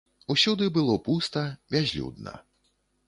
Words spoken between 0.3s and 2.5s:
Усюды было пуста, бязлюдна.